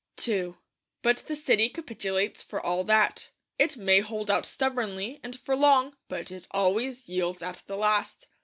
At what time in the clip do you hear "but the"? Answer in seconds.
1.03-1.35